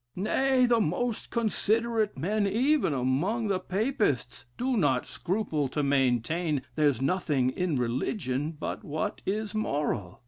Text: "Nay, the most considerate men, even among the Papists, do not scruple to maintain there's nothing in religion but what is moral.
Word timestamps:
"Nay, 0.15 0.65
the 0.65 0.81
most 0.81 1.29
considerate 1.29 2.17
men, 2.17 2.47
even 2.47 2.91
among 2.91 3.49
the 3.49 3.59
Papists, 3.59 4.47
do 4.57 4.75
not 4.75 5.05
scruple 5.05 5.67
to 5.67 5.83
maintain 5.83 6.63
there's 6.73 7.03
nothing 7.03 7.51
in 7.51 7.75
religion 7.75 8.57
but 8.59 8.83
what 8.83 9.21
is 9.27 9.53
moral. 9.53 10.19